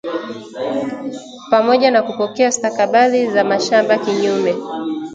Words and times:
pamoja 1.51 1.91
na 1.91 2.01
Kupokea 2.03 2.51
stakabadhi 2.51 3.27
za 3.31 3.43
mashamba 3.43 3.97
kinyume 3.97 4.55